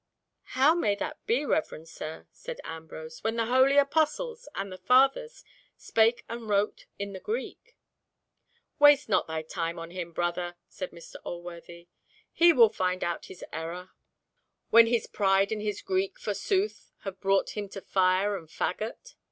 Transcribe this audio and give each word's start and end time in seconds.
"How 0.57 0.73
may 0.73 0.95
that 0.95 1.23
be, 1.27 1.45
reverend 1.45 1.87
sir," 1.87 2.25
said 2.31 2.59
Ambrose, 2.63 3.23
"when 3.23 3.35
the 3.35 3.45
holy 3.45 3.77
Apostles 3.77 4.49
and 4.55 4.71
the 4.71 4.79
Fathers 4.79 5.43
spake 5.77 6.25
and 6.27 6.49
wrote 6.49 6.87
in 6.97 7.13
the 7.13 7.19
Greek?" 7.19 7.77
"Waste 8.79 9.09
not 9.09 9.27
thy 9.27 9.43
time 9.43 9.77
on 9.77 9.91
him, 9.91 10.11
brother," 10.11 10.55
said 10.67 10.89
Mr. 10.89 11.17
Alworthy. 11.23 11.87
"He 12.33 12.51
will 12.51 12.69
find 12.69 13.03
out 13.03 13.25
his 13.27 13.45
error 13.53 13.91
when 14.71 14.87
his 14.87 15.05
pride 15.05 15.51
and 15.51 15.61
his 15.61 15.83
Greek 15.83 16.17
forsooth 16.17 16.89
have 17.01 17.19
brought 17.21 17.51
him 17.51 17.69
to 17.69 17.79
fire 17.79 18.35
and 18.35 18.47
faggot." 18.49 19.13